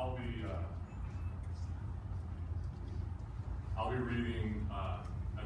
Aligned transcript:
I'll 0.00 0.16
be 0.16 0.44
uh, 0.46 0.56
I'll 3.78 3.90
be 3.90 3.98
reading 3.98 4.66
uh, 4.72 4.96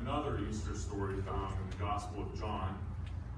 another 0.00 0.38
Easter 0.48 0.76
story 0.76 1.20
found 1.22 1.56
in 1.58 1.70
the 1.70 1.76
Gospel 1.84 2.22
of 2.22 2.38
John. 2.38 2.78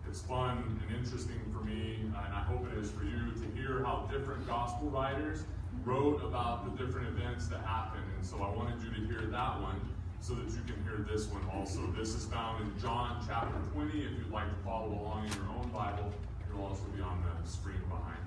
It's 0.06 0.20
fun 0.20 0.78
and 0.86 0.94
interesting 0.94 1.40
for 1.54 1.64
me, 1.64 2.00
and 2.02 2.14
I 2.14 2.42
hope 2.42 2.66
it 2.70 2.76
is 2.78 2.90
for 2.90 3.04
you, 3.04 3.32
to 3.32 3.58
hear 3.58 3.82
how 3.82 4.06
different 4.12 4.46
gospel 4.46 4.90
writers 4.90 5.44
wrote 5.86 6.22
about 6.22 6.66
the 6.66 6.84
different 6.84 7.08
events 7.08 7.48
that 7.48 7.60
happened. 7.60 8.04
And 8.14 8.24
so 8.24 8.42
I 8.42 8.50
wanted 8.54 8.82
you 8.82 8.90
to 8.90 9.00
hear 9.10 9.26
that 9.30 9.60
one 9.62 9.80
so 10.20 10.34
that 10.34 10.50
you 10.50 10.60
can 10.66 10.82
hear 10.84 11.06
this 11.10 11.28
one 11.28 11.42
also. 11.50 11.86
This 11.96 12.14
is 12.14 12.26
found 12.26 12.62
in 12.62 12.78
John 12.78 13.24
chapter 13.26 13.56
20. 13.72 13.88
If 13.88 14.18
you'd 14.18 14.30
like 14.30 14.50
to 14.50 14.64
follow 14.64 14.92
along 14.92 15.26
in 15.26 15.32
your 15.32 15.48
own 15.58 15.70
Bible, 15.70 16.12
it'll 16.46 16.66
also 16.66 16.84
be 16.94 17.00
on 17.00 17.24
the 17.24 17.48
screen 17.48 17.80
behind. 17.88 18.25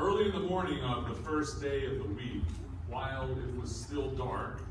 Early 0.00 0.24
in 0.24 0.32
the 0.32 0.48
morning 0.48 0.82
of 0.82 1.06
the 1.06 1.14
first 1.14 1.60
day 1.60 1.84
of 1.84 1.98
the 1.98 2.04
week, 2.04 2.42
while 2.88 3.30
it 3.32 3.60
was 3.60 3.70
still 3.70 4.08
dark, 4.12 4.62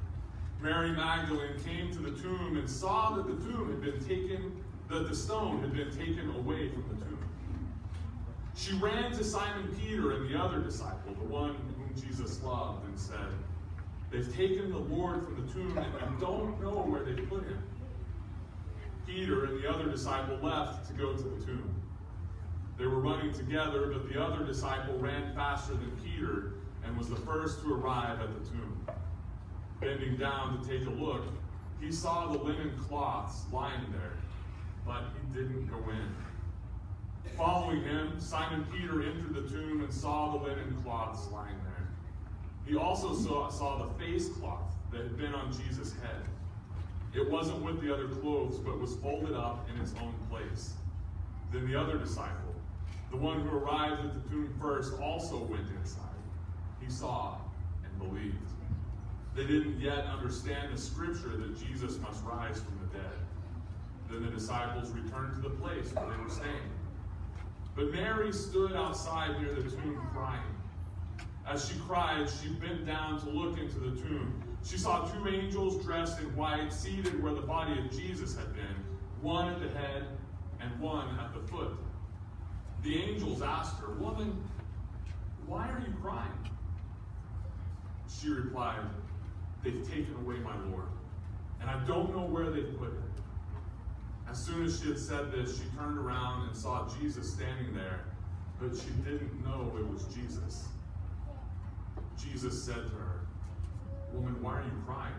Mary 0.60 0.90
Magdalene 0.90 1.54
came 1.64 1.92
to 1.92 2.00
the 2.00 2.20
tomb 2.20 2.58
and 2.58 2.68
saw 2.68 3.12
that 3.12 3.28
the 3.28 3.46
tomb 3.46 3.70
had 3.70 3.80
been 3.80 4.04
taken, 4.04 4.60
that 4.90 5.08
the 5.08 5.16
stone 5.16 5.62
had 5.62 5.72
been 5.72 5.96
taken 5.96 6.32
away 6.32 6.70
from 6.70 6.84
the 6.90 7.06
tomb. 7.06 7.20
She 8.56 8.74
ran 8.78 9.12
to 9.12 9.24
Simon 9.24 9.68
Peter 9.80 10.14
and 10.14 10.34
the 10.34 10.42
other 10.42 10.62
disciple, 10.62 11.14
the 11.14 11.28
one 11.28 11.54
whom 11.78 11.94
Jesus 11.96 12.42
loved, 12.42 12.88
and 12.88 13.00
said, 13.00 13.30
They've 14.10 14.36
taken 14.36 14.72
the 14.72 14.80
Lord 14.80 15.26
from 15.26 15.46
the 15.46 15.54
tomb 15.54 15.78
and 15.78 16.16
we 16.16 16.20
don't 16.20 16.60
know 16.60 16.82
where 16.90 17.04
they 17.04 17.22
put 17.22 17.44
him. 17.44 17.62
Peter 19.06 19.46
and 19.46 19.64
the 19.64 19.70
other 19.70 19.92
disciple 19.92 20.40
left 20.42 20.88
to 20.88 20.94
go 20.94 21.14
to 21.14 21.22
the 21.22 21.46
tomb. 21.46 21.79
They 22.80 22.86
were 22.86 23.02
running 23.02 23.34
together, 23.34 23.88
but 23.88 24.10
the 24.12 24.24
other 24.24 24.46
disciple 24.46 24.98
ran 25.00 25.36
faster 25.36 25.74
than 25.74 25.92
Peter 26.02 26.54
and 26.86 26.98
was 26.98 27.10
the 27.10 27.18
first 27.18 27.62
to 27.62 27.74
arrive 27.74 28.22
at 28.22 28.30
the 28.34 28.50
tomb. 28.50 28.88
Bending 29.82 30.16
down 30.16 30.62
to 30.62 30.68
take 30.68 30.88
a 30.88 30.90
look, 30.90 31.26
he 31.82 31.92
saw 31.92 32.28
the 32.28 32.38
linen 32.38 32.72
cloths 32.88 33.44
lying 33.52 33.92
there, 33.92 34.14
but 34.86 35.04
he 35.14 35.38
didn't 35.38 35.68
go 35.70 35.78
in. 35.90 36.16
Following 37.36 37.84
him, 37.84 38.18
Simon 38.18 38.66
Peter 38.72 39.04
entered 39.04 39.34
the 39.34 39.50
tomb 39.50 39.82
and 39.84 39.94
saw 39.94 40.38
the 40.38 40.44
linen 40.46 40.78
cloths 40.82 41.28
lying 41.34 41.56
there. 41.66 41.88
He 42.66 42.78
also 42.78 43.14
saw, 43.14 43.50
saw 43.50 43.86
the 43.86 43.94
face 44.06 44.30
cloth 44.30 44.74
that 44.92 45.02
had 45.02 45.18
been 45.18 45.34
on 45.34 45.52
Jesus' 45.52 45.94
head. 46.02 46.22
It 47.14 47.30
wasn't 47.30 47.62
with 47.62 47.82
the 47.82 47.94
other 47.94 48.08
clothes, 48.08 48.58
but 48.58 48.80
was 48.80 48.96
folded 48.96 49.34
up 49.34 49.68
in 49.74 49.82
its 49.82 49.94
own 50.02 50.14
place. 50.30 50.74
Then 51.52 51.70
the 51.70 51.80
other 51.80 51.98
disciple, 51.98 52.49
the 53.12 53.18
one 53.18 53.42
who 53.42 53.58
arrived 53.58 54.06
at 54.06 54.14
the 54.14 54.30
tomb 54.30 54.54
first, 54.62 54.94
also 55.02 55.38
went 55.44 55.68
inside. 55.80 56.04
He 56.80 56.90
saw 56.90 57.38
and 57.84 57.98
believed. 58.00 58.36
They 59.36 59.46
didn't 59.46 59.80
yet 59.80 60.06
understand 60.06 60.74
the 60.74 60.80
scripture 60.80 61.36
that 61.38 61.58
Jesus 61.60 61.98
must 62.00 62.24
rise 62.24 62.62
from 62.62 62.80
the 62.82 62.98
dead. 62.98 63.18
Then 64.10 64.26
the 64.26 64.32
disciples 64.32 64.92
returned 64.92 65.36
to 65.36 65.50
the 65.50 65.56
place 65.56 65.94
where 65.94 66.10
they 66.10 66.22
were 66.22 66.30
staying. 66.30 66.70
But 67.76 67.92
Mary 67.92 68.34
stood 68.34 68.74
outside 68.74 69.40
near 69.42 69.54
the 69.54 69.70
tomb 69.70 70.02
crying. 70.14 70.42
As 71.48 71.68
she 71.68 71.76
cried, 71.88 72.28
she 72.30 72.50
bent 72.50 72.86
down 72.86 73.20
to 73.22 73.30
look 73.30 73.58
into 73.58 73.80
the 73.80 74.00
tomb. 74.02 74.44
She 74.64 74.78
saw 74.78 75.06
two 75.06 75.28
angels 75.28 75.84
dressed 75.84 76.20
in 76.20 76.36
white 76.36 76.74
seated 76.74 77.24
where 77.24 77.34
the 77.34 77.42
body 77.42 77.80
of 77.80 77.92
Jesus 77.92 78.36
had 78.36 78.54
been, 78.54 78.76
one 79.22 79.48
at 79.48 79.60
the 79.62 79.70
head 79.70 80.06
and 80.60 80.80
one 80.80 81.08
at 81.20 81.34
the 81.34 81.40
foot. 81.48 81.72
The 82.84 82.96
angels 82.96 83.42
asked 83.42 83.80
her, 83.82 83.94
Woman, 83.94 84.42
why 85.46 85.68
are 85.68 85.80
you 85.80 85.94
crying? 86.02 86.32
She 88.08 88.30
replied, 88.30 88.82
They've 89.64 89.88
taken 89.90 90.16
away 90.24 90.38
my 90.38 90.56
Lord, 90.72 90.88
and 91.60 91.70
I 91.70 91.84
don't 91.86 92.16
know 92.16 92.24
where 92.24 92.50
they've 92.50 92.78
put 92.78 92.90
him. 92.90 93.04
As 94.30 94.38
soon 94.38 94.64
as 94.64 94.80
she 94.80 94.90
had 94.90 95.00
said 95.00 95.32
this, 95.32 95.58
she 95.58 95.66
turned 95.78 95.98
around 95.98 96.48
and 96.48 96.56
saw 96.56 96.88
Jesus 97.00 97.34
standing 97.34 97.74
there, 97.74 98.06
but 98.60 98.76
she 98.76 98.90
didn't 99.04 99.44
know 99.44 99.74
it 99.78 99.88
was 99.88 100.06
Jesus. 100.14 100.70
Jesus 102.18 102.64
said 102.64 102.76
to 102.76 102.96
her, 102.96 103.22
Woman, 104.14 104.42
why 104.42 104.60
are 104.60 104.64
you 104.64 104.84
crying? 104.86 105.14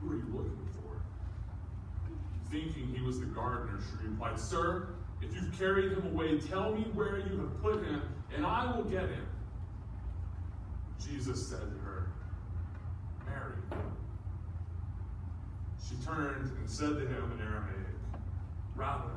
Who 0.00 0.12
are 0.12 0.16
you 0.16 0.26
looking 0.32 0.68
for? 0.72 1.00
Thinking 2.50 2.94
he 2.94 3.02
was 3.02 3.20
the 3.20 3.26
gardener, 3.26 3.78
she 3.80 4.06
replied, 4.06 4.38
Sir, 4.38 4.94
if 5.22 5.34
you've 5.34 5.58
carried 5.58 5.92
him 5.92 6.06
away, 6.06 6.38
tell 6.38 6.72
me 6.72 6.82
where 6.94 7.18
you 7.18 7.38
have 7.38 7.62
put 7.62 7.84
him, 7.84 8.02
and 8.34 8.44
I 8.44 8.74
will 8.74 8.84
get 8.84 9.02
him. 9.02 9.26
Jesus 11.04 11.48
said 11.48 11.60
to 11.60 11.78
her, 11.84 12.08
Mary. 13.26 13.56
She 15.88 15.94
turned 16.04 16.56
and 16.56 16.70
said 16.70 16.94
to 16.94 17.00
him 17.00 17.32
in 17.32 17.40
Aramaic, 17.40 17.96
Rabboni, 18.76 19.12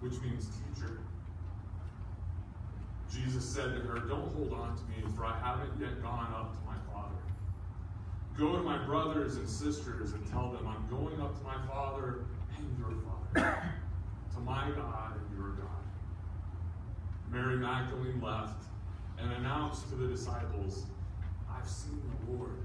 which 0.00 0.20
means 0.20 0.48
teacher. 0.74 0.98
Jesus 3.12 3.44
said 3.44 3.74
to 3.74 3.80
her, 3.80 4.00
Don't 4.00 4.32
hold 4.34 4.52
on 4.52 4.76
to 4.76 4.82
me, 4.84 5.10
for 5.16 5.24
I 5.24 5.38
haven't 5.38 5.80
yet 5.80 6.02
gone 6.02 6.32
up 6.34 6.52
to 6.52 6.66
my 6.66 6.76
Father. 6.92 7.14
Go 8.36 8.52
to 8.52 8.62
my 8.62 8.84
brothers 8.84 9.36
and 9.36 9.48
sisters 9.48 10.12
and 10.12 10.30
tell 10.30 10.50
them, 10.50 10.66
I'm 10.66 10.86
going 10.90 11.20
up 11.20 11.38
to 11.38 11.44
my 11.44 11.56
Father 11.66 12.26
and 12.58 12.78
your 12.78 12.92
Father, 13.34 13.72
to 14.36 14.42
my 14.42 14.70
God 14.76 15.14
and 15.16 15.38
your 15.38 15.50
God. 15.50 15.66
Mary 17.30 17.56
Magdalene 17.56 18.20
left 18.20 18.64
and 19.18 19.32
announced 19.32 19.88
to 19.88 19.94
the 19.94 20.06
disciples, 20.06 20.84
I've 21.50 21.68
seen 21.68 22.00
the 22.26 22.32
Lord. 22.32 22.58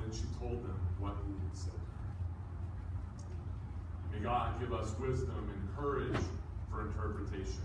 Then 0.00 0.12
she 0.12 0.24
told 0.38 0.64
them 0.64 0.80
what 0.98 1.14
he 1.26 1.32
had 1.32 1.56
said. 1.56 1.72
May 4.12 4.18
God 4.18 4.60
give 4.60 4.72
us 4.72 4.94
wisdom 4.98 5.48
and 5.54 5.76
courage 5.76 6.20
for 6.70 6.88
interpretation. 6.88 7.62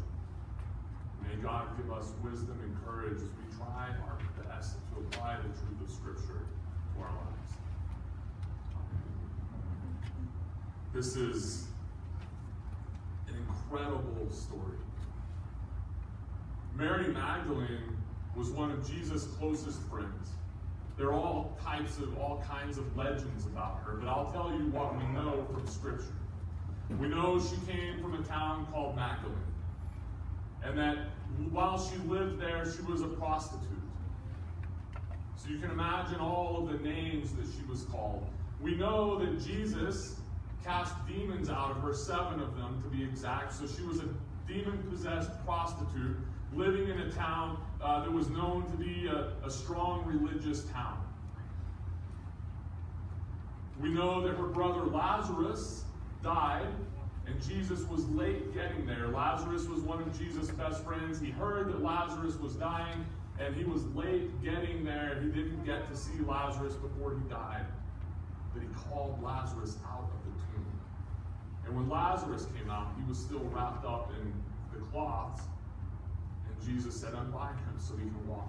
May 1.27 1.35
God 1.41 1.65
give 1.77 1.91
us 1.91 2.13
wisdom 2.23 2.59
and 2.63 2.85
courage 2.85 3.17
as 3.17 3.23
we 3.23 3.57
try 3.57 3.87
our 4.05 4.17
best 4.43 4.75
to 4.93 4.99
apply 5.01 5.37
the 5.37 5.49
truth 5.49 5.81
of 5.83 5.89
Scripture 5.89 6.45
to 6.93 7.01
our 7.01 7.09
lives. 7.09 7.51
This 10.93 11.15
is 11.15 11.67
incredible 13.49 14.29
story. 14.31 14.77
Mary 16.75 17.07
Magdalene 17.07 17.97
was 18.35 18.49
one 18.51 18.71
of 18.71 18.89
Jesus' 18.89 19.25
closest 19.39 19.81
friends. 19.83 20.29
There 20.97 21.07
are 21.07 21.13
all 21.13 21.57
types 21.63 21.97
of 21.97 22.17
all 22.17 22.43
kinds 22.47 22.77
of 22.77 22.95
legends 22.95 23.45
about 23.45 23.81
her, 23.85 23.93
but 23.93 24.07
I'll 24.07 24.31
tell 24.31 24.51
you 24.51 24.65
what 24.69 24.95
we 24.97 25.03
know 25.13 25.45
from 25.51 25.67
Scripture. 25.67 26.13
We 26.99 27.07
know 27.07 27.39
she 27.39 27.71
came 27.71 28.01
from 28.01 28.13
a 28.15 28.23
town 28.23 28.67
called 28.71 28.95
Magdalene, 28.95 29.37
and 30.63 30.77
that 30.77 30.97
while 31.51 31.77
she 31.79 31.97
lived 32.07 32.39
there, 32.39 32.65
she 32.71 32.81
was 32.83 33.01
a 33.01 33.07
prostitute. 33.07 33.67
So 35.35 35.49
you 35.49 35.59
can 35.59 35.69
imagine 35.71 36.19
all 36.19 36.57
of 36.57 36.71
the 36.71 36.79
names 36.87 37.33
that 37.33 37.45
she 37.45 37.63
was 37.69 37.83
called. 37.83 38.27
We 38.61 38.75
know 38.75 39.19
that 39.19 39.43
Jesus 39.43 40.19
cast 40.67 40.93
demons 41.07 41.49
out 41.49 41.71
of 41.71 41.77
her, 41.81 41.93
seven 41.93 42.41
of 42.41 42.57
them 42.57 42.81
to 42.83 42.89
be 42.89 43.01
exact. 43.01 43.53
So 43.53 43.65
she 43.65 43.83
was 43.83 43.99
a 43.99 44.09
demon 44.47 44.77
possessed 44.89 45.31
prostitute 45.45 46.17
living 46.53 46.89
in 46.89 46.99
a 46.99 47.11
town 47.11 47.57
uh, 47.81 48.03
that 48.03 48.11
was 48.11 48.29
known 48.29 48.69
to 48.71 48.77
be 48.77 49.07
a, 49.07 49.31
a 49.45 49.49
strong 49.49 50.05
religious 50.05 50.65
town. 50.65 51.01
We 53.79 53.89
know 53.89 54.21
that 54.27 54.35
her 54.35 54.47
brother 54.47 54.85
Lazarus 54.85 55.85
died, 56.21 56.67
and 57.27 57.41
Jesus 57.41 57.83
was 57.83 58.05
late 58.09 58.53
getting 58.53 58.85
there. 58.85 59.07
Lazarus 59.07 59.67
was 59.67 59.81
one 59.81 60.01
of 60.01 60.19
Jesus' 60.19 60.49
best 60.49 60.83
friends. 60.83 61.19
He 61.19 61.29
heard 61.29 61.69
that 61.69 61.81
Lazarus 61.81 62.35
was 62.37 62.55
dying, 62.55 63.05
and 63.39 63.55
he 63.55 63.63
was 63.63 63.85
late 63.95 64.43
getting 64.43 64.83
there. 64.83 65.21
He 65.21 65.29
didn't 65.29 65.63
get 65.63 65.89
to 65.89 65.95
see 65.95 66.19
Lazarus 66.25 66.73
before 66.73 67.13
he 67.13 67.29
died, 67.29 67.65
but 68.53 68.63
he 68.63 68.69
called 68.89 69.21
Lazarus 69.21 69.77
out. 69.85 70.09
And 71.67 71.75
when 71.75 71.89
Lazarus 71.89 72.47
came 72.57 72.69
out, 72.69 72.87
he 72.97 73.07
was 73.07 73.17
still 73.17 73.43
wrapped 73.53 73.85
up 73.85 74.11
in 74.19 74.33
the 74.73 74.85
cloths. 74.87 75.43
And 76.47 76.65
Jesus 76.65 76.95
said, 76.95 77.13
Unbind 77.13 77.57
him 77.59 77.77
so 77.77 77.95
he 77.95 78.03
can 78.03 78.27
walk. 78.27 78.47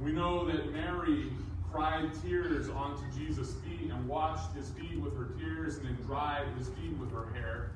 We 0.00 0.12
know 0.12 0.46
that 0.46 0.72
Mary 0.72 1.32
cried 1.72 2.10
tears 2.22 2.68
onto 2.68 3.02
Jesus' 3.18 3.54
feet 3.54 3.90
and 3.90 4.08
washed 4.08 4.54
his 4.54 4.70
feet 4.70 5.00
with 5.00 5.16
her 5.16 5.28
tears 5.38 5.78
and 5.78 5.86
then 5.86 5.98
dried 6.06 6.46
his 6.56 6.68
feet 6.68 6.96
with 6.98 7.12
her 7.12 7.32
hair. 7.34 7.72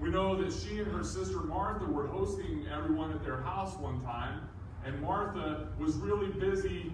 We 0.00 0.10
know 0.10 0.40
that 0.40 0.52
she 0.52 0.78
and 0.78 0.90
her 0.92 1.04
sister 1.04 1.40
Martha 1.40 1.84
were 1.84 2.06
hosting 2.06 2.66
everyone 2.72 3.12
at 3.12 3.22
their 3.22 3.40
house 3.42 3.76
one 3.78 4.00
time, 4.02 4.40
and 4.84 5.00
Martha 5.00 5.68
was 5.78 5.96
really 5.96 6.28
busy 6.28 6.92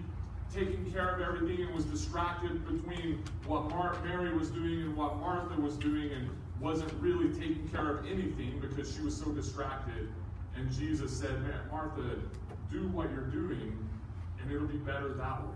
taking 0.53 0.91
care 0.91 1.15
of 1.15 1.21
everything 1.21 1.65
and 1.65 1.73
was 1.75 1.85
distracted 1.85 2.65
between 2.65 3.23
what 3.45 3.69
Mar- 3.69 3.97
Mary 4.03 4.35
was 4.35 4.49
doing 4.49 4.81
and 4.81 4.95
what 4.97 5.17
Martha 5.17 5.59
was 5.61 5.75
doing 5.77 6.11
and 6.11 6.29
wasn't 6.59 6.91
really 6.99 7.29
taking 7.39 7.67
care 7.71 7.97
of 7.97 8.05
anything 8.05 8.59
because 8.59 8.93
she 8.93 9.01
was 9.01 9.15
so 9.15 9.31
distracted 9.31 10.09
And 10.55 10.69
Jesus 10.71 11.17
said, 11.17 11.35
Martha, 11.71 12.01
do 12.71 12.87
what 12.89 13.09
you're 13.11 13.31
doing, 13.31 13.77
and 14.41 14.51
it'll 14.51 14.67
be 14.67 14.77
better 14.77 15.13
that 15.13 15.41
way. 15.41 15.55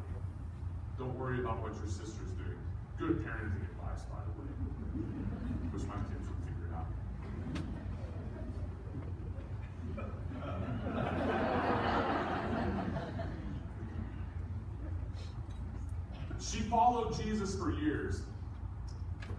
Don't 0.98 1.18
worry 1.20 1.40
about 1.40 1.62
what 1.62 1.74
your 1.76 1.88
sister's 1.88 2.32
doing. 2.38 2.58
Good 2.98 3.26
parenting 3.26 3.68
advice, 3.70 4.04
by 4.10 4.20
the 4.24 4.32
way. 4.40 4.48
Wish 5.74 5.84
my 5.84 5.96
kids 6.08 6.26
would 6.30 6.40
figure 6.48 6.68
it 6.70 6.74
out. 6.74 6.88
she 16.40 16.63
followed 16.74 17.16
Jesus 17.16 17.56
for 17.56 17.72
years. 17.72 18.24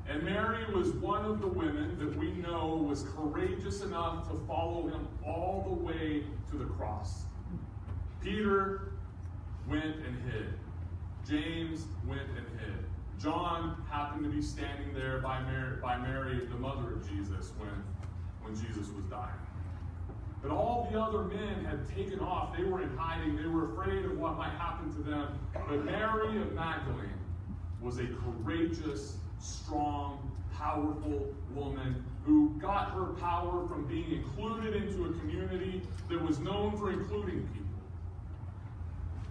And 0.09 0.23
Mary 0.23 0.65
was 0.73 0.93
one 0.93 1.25
of 1.25 1.41
the 1.41 1.49
women 1.49 1.99
that 1.99 2.17
we 2.17 2.31
know 2.31 2.87
was 2.89 3.03
courageous 3.17 3.83
enough 3.83 4.29
to 4.29 4.37
follow 4.47 4.87
him 4.87 5.09
all 5.27 5.65
the 5.67 5.83
way 5.83 6.23
to 6.51 6.57
the 6.57 6.67
cross. 6.67 7.25
Peter 8.23 8.93
went 9.69 9.97
and 9.97 10.31
hid. 10.31 10.55
James 11.29 11.87
went 12.07 12.29
and 12.37 12.47
hid. 12.61 12.85
John 13.21 13.83
happened 13.91 14.23
to 14.23 14.31
be 14.31 14.41
standing 14.43 14.95
there 14.95 15.19
by 15.19 15.43
Mary, 15.43 15.81
by 15.83 15.97
Mary, 15.99 16.47
the 16.47 16.59
mother 16.59 16.93
of 16.93 17.09
Jesus, 17.09 17.51
when, 17.59 17.83
when 18.43 18.55
Jesus 18.55 18.93
was 18.95 19.05
dying. 19.07 19.35
But 20.41 20.53
all 20.53 20.89
the 20.93 21.01
other 21.01 21.25
men 21.25 21.65
had 21.65 21.89
taken 21.97 22.21
off. 22.21 22.57
They 22.57 22.63
were 22.63 22.83
in 22.83 22.97
hiding. 22.97 23.37
They 23.37 23.49
were 23.49 23.73
afraid 23.73 24.05
of 24.05 24.19
what 24.19 24.37
might 24.37 24.53
happen 24.53 24.95
to 24.95 25.03
them. 25.03 25.39
But 25.53 25.85
Mary 25.85 26.41
of 26.41 26.53
Magdalene 26.53 27.24
was 27.85 27.99
a 27.99 28.07
courageous, 28.07 29.19
strong, 29.39 30.31
powerful 30.57 31.35
woman 31.55 32.03
who 32.25 32.49
got 32.61 32.93
her 32.93 33.13
power 33.21 33.69
from 33.69 33.87
being 33.87 34.11
included 34.11 34.75
into 34.75 35.05
a 35.05 35.13
community 35.19 35.83
that 36.09 36.21
was 36.21 36.39
known 36.39 36.77
for 36.79 36.91
including 36.91 37.47
people. 37.49 37.65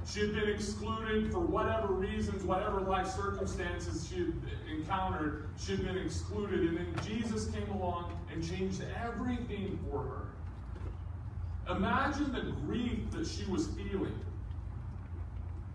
She 0.05 0.19
had 0.19 0.33
been 0.33 0.49
excluded 0.49 1.31
for 1.31 1.39
whatever 1.39 1.87
reasons, 1.93 2.43
whatever 2.43 2.81
life 2.81 3.07
circumstances 3.07 4.07
she 4.07 4.19
had 4.19 4.31
encountered, 4.77 5.49
she 5.57 5.71
had 5.71 5.85
been 5.85 5.97
excluded. 5.97 6.59
And 6.59 6.77
then 6.77 6.95
Jesus 7.03 7.47
came 7.47 7.67
along 7.71 8.15
and 8.31 8.47
changed 8.47 8.83
everything 9.03 9.79
for 9.89 10.03
her. 10.03 11.73
Imagine 11.75 12.31
the 12.31 12.51
grief 12.67 13.09
that 13.11 13.25
she 13.25 13.49
was 13.49 13.67
feeling 13.67 14.19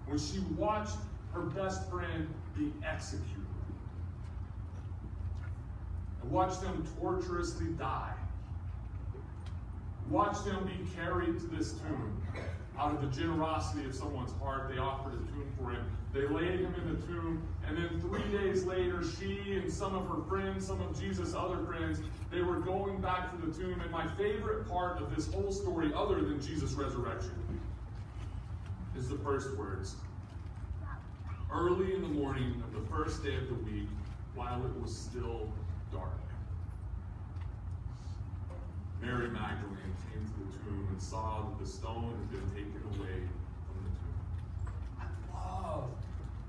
when 0.07 0.19
she 0.19 0.39
watched 0.57 0.99
her 1.33 1.43
best 1.43 1.89
friend 1.91 2.29
be 2.57 2.73
executed. 2.85 3.47
And 6.23 6.31
watched 6.31 6.61
them 6.61 6.87
torturously 7.01 7.69
die. 7.79 8.15
Watched 10.11 10.45
them 10.45 10.65
be 10.67 10.89
carried 10.97 11.39
to 11.41 11.47
this 11.47 11.73
tomb 11.73 12.23
out 12.79 12.95
of 12.95 13.01
the 13.01 13.21
generosity 13.21 13.85
of 13.85 13.95
someone's 13.95 14.33
heart, 14.41 14.71
they 14.73 14.79
offered 14.79 15.15
a 15.15 15.17
tomb 15.17 15.53
for 15.59 15.71
him. 15.71 15.85
They 16.15 16.27
laid 16.27 16.61
him 16.61 16.75
in 16.75 16.95
the 16.95 17.07
tomb, 17.07 17.47
and 17.67 17.77
then 17.77 18.01
three 18.01 18.23
days 18.31 18.65
later, 18.65 19.03
she 19.03 19.55
and 19.55 19.71
some 19.71 19.95
of 19.95 20.07
her 20.07 20.23
friends, 20.29 20.67
some 20.67 20.81
of 20.81 20.99
Jesus' 20.99 21.35
other 21.35 21.59
friends, 21.65 22.01
they 22.31 22.41
were 22.41 22.61
going 22.61 23.01
back 23.01 23.31
to 23.33 23.47
the 23.47 23.53
tomb. 23.53 23.81
And 23.81 23.91
my 23.91 24.07
favorite 24.17 24.69
part 24.69 25.03
of 25.03 25.15
this 25.15 25.33
whole 25.33 25.53
story, 25.53 25.93
other 25.95 26.23
than 26.23 26.41
Jesus' 26.41 26.73
resurrection, 26.73 27.33
is 28.97 29.09
the 29.09 29.19
first 29.19 29.57
words. 29.57 29.97
Early 31.51 31.95
in 31.95 32.03
the 32.03 32.09
morning 32.09 32.63
of 32.63 32.73
the 32.75 32.87
first 32.95 33.25
day 33.25 33.35
of 33.37 33.49
the 33.49 33.55
week, 33.55 33.89
while 34.35 34.63
it 34.65 34.81
was 34.83 34.95
still 34.95 35.49
dark. 35.91 36.11
Mary 39.01 39.29
Magdalene 39.29 39.95
came 40.13 40.25
to 40.25 40.33
the 40.41 40.65
tomb 40.65 40.89
and 40.91 41.01
saw 41.01 41.43
that 41.43 41.59
the 41.59 41.67
stone 41.67 42.15
had 42.19 42.31
been 42.31 42.51
taken 42.51 42.83
away 42.89 43.23
from 43.67 43.83
the 43.83 43.91
tomb. 43.97 44.75
I 45.01 45.63
love 45.63 45.91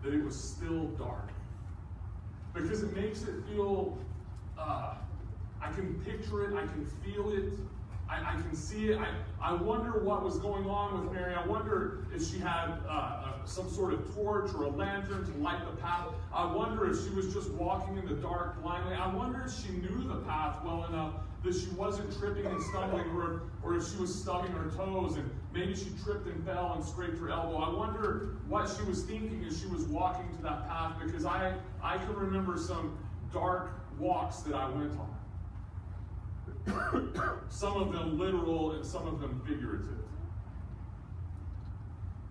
that 0.04 0.14
it 0.14 0.24
was 0.24 0.36
still 0.36 0.88
dark 0.98 1.30
because 2.54 2.84
it 2.84 2.94
makes 2.96 3.22
it 3.24 3.36
feel, 3.50 3.98
uh, 4.58 4.96
I 5.62 5.72
can 5.72 5.94
picture 6.02 6.44
it, 6.44 6.58
I 6.58 6.66
can 6.68 6.86
feel 6.86 7.32
it, 7.32 7.54
I, 8.10 8.34
I, 8.34 8.42
can 8.42 8.56
see 8.56 8.90
it. 8.90 9.00
I, 9.00 9.10
I 9.40 9.54
wonder 9.54 10.00
what 10.00 10.24
was 10.24 10.40
going 10.40 10.66
on 10.66 11.00
with 11.00 11.14
Mary. 11.14 11.36
I 11.36 11.46
wonder 11.46 12.06
if 12.14 12.28
she 12.28 12.40
had 12.40 12.80
uh, 12.88 12.92
uh, 12.92 13.46
some 13.46 13.70
sort 13.70 13.94
of 13.94 14.14
torch 14.16 14.52
or 14.56 14.64
a 14.64 14.70
lantern 14.70 15.32
to 15.32 15.38
light 15.40 15.64
the 15.64 15.80
path. 15.80 16.08
I 16.34 16.52
wonder 16.52 16.90
if 16.90 17.04
she 17.04 17.12
was 17.12 17.32
just 17.32 17.52
walking 17.52 17.98
in 17.98 18.08
the 18.08 18.16
dark 18.16 18.62
blindly. 18.64 18.96
I 18.96 19.14
wonder 19.14 19.44
if 19.46 19.54
she 19.54 19.74
knew 19.74 20.08
the 20.08 20.22
path 20.22 20.58
well 20.66 20.86
enough 20.86 21.14
that 21.44 21.54
she 21.54 21.70
wasn't 21.70 22.12
tripping 22.18 22.46
and 22.48 22.62
stumbling, 22.62 23.06
or, 23.12 23.44
or 23.64 23.76
if 23.76 23.90
she 23.90 23.98
was 23.98 24.14
stubbing 24.14 24.52
her 24.52 24.70
toes 24.72 25.16
and 25.16 25.30
maybe 25.54 25.74
she 25.74 25.92
tripped 26.04 26.28
and 26.28 26.44
fell 26.46 26.74
and 26.76 26.84
scraped 26.84 27.18
her 27.20 27.30
elbow. 27.30 27.58
I 27.58 27.70
wonder 27.70 28.32
what 28.48 28.70
she 28.76 28.84
was 28.84 29.04
thinking 29.04 29.46
as 29.48 29.60
she 29.60 29.68
was 29.68 29.84
walking 29.84 30.36
to 30.36 30.44
that 30.44 30.68
path 30.68 30.96
because 31.04 31.26
I, 31.26 31.54
I 31.82 31.98
can 31.98 32.16
remember 32.16 32.58
some 32.58 32.98
dark 33.32 33.72
walks 34.00 34.38
that 34.40 34.56
I 34.56 34.68
went 34.70 34.92
on. 34.94 35.19
Some 37.50 37.78
of 37.78 37.92
them 37.92 38.20
literal 38.20 38.74
and 38.74 38.86
some 38.86 39.08
of 39.08 39.20
them 39.20 39.42
figurative. 39.46 39.88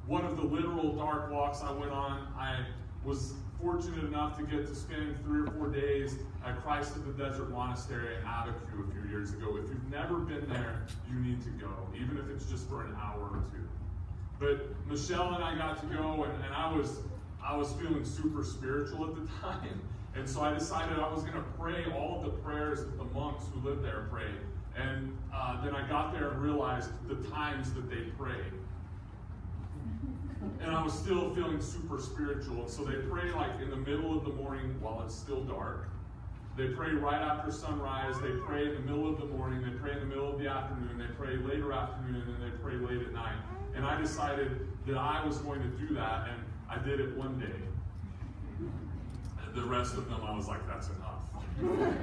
One 0.06 0.25
of 0.25 0.37
the 0.37 0.43
literal 0.43 0.96
dark 0.96 1.31
walks 1.31 1.62
I 1.62 1.70
went 1.70 1.93
on, 1.93 2.29
I 2.38 2.64
was 3.05 3.35
fortunate 3.61 4.05
enough 4.05 4.38
to 4.38 4.44
get 4.44 4.67
to 4.67 4.75
spend 4.75 5.17
three 5.25 5.40
or 5.40 5.46
four 5.49 5.69
days 5.69 6.17
at 6.46 6.62
Christ 6.62 6.96
of 6.96 7.05
the 7.06 7.12
Desert 7.12 7.50
Monastery 7.50 8.17
in 8.17 8.23
Abiquiu 8.23 8.88
a 8.88 8.93
few 8.93 9.11
years 9.11 9.32
ago. 9.32 9.56
If 9.56 9.69
you've 9.69 9.90
never 9.90 10.19
been 10.19 10.49
there, 10.49 10.87
you 11.11 11.19
need 11.19 11.43
to 11.43 11.50
go, 11.50 11.70
even 11.94 12.17
if 12.19 12.29
it's 12.31 12.49
just 12.49 12.69
for 12.69 12.85
an 12.85 12.94
hour 13.00 13.31
or 13.32 13.43
two. 13.52 13.69
But 14.38 14.69
Michelle 14.87 15.35
and 15.35 15.43
I 15.43 15.56
got 15.56 15.81
to 15.81 15.87
go, 15.87 16.25
and, 16.25 16.44
and 16.44 16.55
I 16.55 16.73
was 16.73 17.00
I 17.44 17.56
was 17.56 17.73
feeling 17.73 18.05
super 18.05 18.44
spiritual 18.44 19.05
at 19.06 19.14
the 19.14 19.26
time. 19.43 19.81
And 20.19 20.29
so 20.29 20.43
I 20.43 20.53
decided 20.53 20.99
I 20.99 21.11
was 21.11 21.23
going 21.23 21.35
to 21.35 21.44
pray 21.59 21.87
all 21.97 22.19
of 22.19 22.25
the 22.25 22.37
prayers 22.38 22.81
that 22.81 22.99
the 22.99 23.05
monks 23.05 23.44
who 23.53 23.69
lived 23.69 23.85
there 23.85 24.09
prayed. 24.11 24.41
And 24.76 25.17
uh, 25.35 25.65
then 25.65 25.75
I 25.75 25.88
got 25.88 26.12
there 26.12 26.31
and 26.31 26.43
realized 26.43 26.91
the 27.09 27.17
times 27.31 27.73
that 27.75 27.88
they 27.88 28.11
prayed 28.19 28.53
and 30.61 30.70
I 30.76 30.82
was 30.82 30.93
still 30.93 31.35
feeling 31.35 31.61
super 31.61 31.99
spiritual. 32.00 32.62
And 32.62 32.70
so 32.70 32.85
they 32.85 32.97
pray 33.09 33.31
like 33.32 33.61
in 33.61 33.70
the 33.70 33.76
middle 33.76 34.17
of 34.17 34.25
the 34.25 34.32
morning 34.32 34.76
while 34.81 35.03
it's 35.05 35.15
still 35.15 35.43
dark. 35.44 35.88
They 36.56 36.69
pray 36.69 36.91
right 36.91 37.23
after 37.23 37.53
sunrise. 37.53 38.21
They 38.21 38.32
pray 38.44 38.67
in 38.67 38.75
the 38.75 38.81
middle 38.81 39.09
of 39.09 39.21
the 39.21 39.26
morning. 39.26 39.62
They 39.62 39.79
pray 39.79 39.93
in 39.93 40.00
the 40.00 40.06
middle 40.06 40.32
of 40.32 40.41
the 40.41 40.49
afternoon. 40.49 40.99
They 40.99 41.14
pray 41.17 41.37
later 41.37 41.73
afternoon, 41.73 42.23
and 42.23 42.35
then 42.35 42.50
they 42.50 42.56
pray 42.59 42.75
late 42.75 43.07
at 43.07 43.12
night. 43.12 43.37
And 43.76 43.87
I 43.87 44.00
decided 44.00 44.66
that 44.87 44.97
I 44.97 45.25
was 45.25 45.38
going 45.38 45.62
to 45.62 45.69
do 45.69 45.95
that, 45.95 46.28
and 46.28 46.43
I 46.69 46.85
did 46.85 46.99
it 46.99 47.16
one 47.16 47.38
day. 47.38 47.47
The 49.59 49.65
rest 49.65 49.95
of 49.97 50.09
them, 50.09 50.21
I 50.25 50.37
was 50.37 50.47
like, 50.47 50.65
that's 50.69 50.88
enough. 50.88 51.25